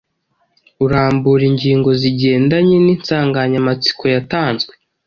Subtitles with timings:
[0.85, 4.73] urambura ingingo zigendanye n’insanganyamatsiko yatanzwe.